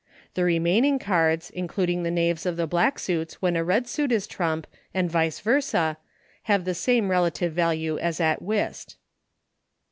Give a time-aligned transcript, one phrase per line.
[0.33, 4.25] The remaining cards, including the Knaves of the black, suits when a red suit is
[4.25, 5.97] trump, and vice versa,
[6.49, 8.97] have the same relative value as at Whist.